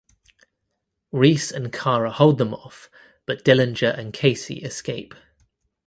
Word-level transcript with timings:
Reese 1.11 1.51
and 1.51 1.71
Kara 1.71 2.09
hold 2.09 2.39
them 2.39 2.55
off 2.55 2.89
but 3.27 3.45
Dillinger 3.45 3.95
and 3.95 4.11
Casey 4.11 4.55
escape. 4.63 5.13